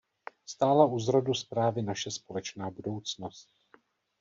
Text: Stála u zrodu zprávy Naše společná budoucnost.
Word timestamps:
Stála 0.45 0.85
u 0.85 0.99
zrodu 0.99 1.33
zprávy 1.33 1.81
Naše 1.81 2.11
společná 2.11 2.69
budoucnost. 2.71 3.49